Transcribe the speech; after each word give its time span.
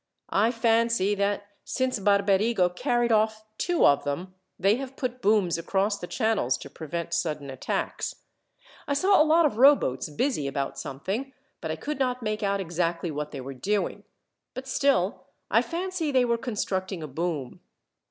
I 0.33 0.49
fancy 0.49 1.13
that, 1.13 1.43
since 1.63 1.99
Barberigo 1.99 2.69
carried 2.69 3.11
off 3.11 3.45
two 3.59 3.85
of 3.85 4.03
them, 4.03 4.33
they 4.57 4.77
have 4.77 4.95
put 4.95 5.21
booms 5.21 5.59
across 5.59 5.99
the 5.99 6.07
channels 6.07 6.57
to 6.57 6.71
prevent 6.71 7.13
sudden 7.13 7.51
attacks. 7.51 8.15
I 8.87 8.95
saw 8.95 9.21
a 9.21 9.23
lot 9.23 9.45
of 9.45 9.57
rowboats 9.59 10.09
busy 10.09 10.47
about 10.47 10.79
something, 10.79 11.33
but 11.61 11.69
I 11.69 11.75
could 11.75 11.99
not 11.99 12.23
make 12.23 12.41
out 12.41 12.59
exactly 12.59 13.11
what 13.11 13.29
they 13.29 13.41
were 13.41 13.53
doing; 13.53 14.03
but 14.55 14.67
still, 14.67 15.25
I 15.51 15.61
fancy 15.61 16.11
they 16.11 16.25
were 16.25 16.39
constructing 16.39 17.03
a 17.03 17.07
boom. 17.07 17.59